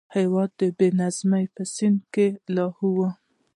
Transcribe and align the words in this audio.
هېواد 0.15 0.49
د 0.59 0.61
بې 0.77 0.87
نظمۍ 0.99 1.45
په 1.55 1.63
سین 1.73 1.95
کې 2.13 2.27
لاهو 2.55 2.87
و. 2.97 2.99